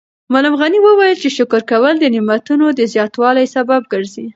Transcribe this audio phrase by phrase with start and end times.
[0.33, 4.25] معلم غني وویل چې شکر کول د نعمتونو د زیاتوالي سبب ګرځي.